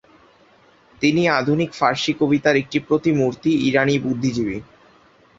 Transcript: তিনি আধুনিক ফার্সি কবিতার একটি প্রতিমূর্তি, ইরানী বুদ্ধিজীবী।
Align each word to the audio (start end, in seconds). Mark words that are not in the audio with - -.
তিনি 1.01 1.21
আধুনিক 1.39 1.69
ফার্সি 1.73 2.11
কবিতার 2.19 2.55
একটি 2.55 2.77
প্রতিমূর্তি, 2.87 3.51
ইরানী 3.67 3.95
বুদ্ধিজীবী। 3.99 4.57